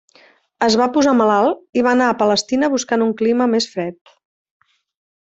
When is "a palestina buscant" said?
2.13-3.05